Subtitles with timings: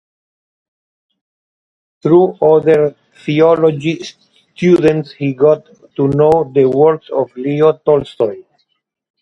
[2.01, 8.37] Through other theology students he got to know the works of Leo Tolstoy.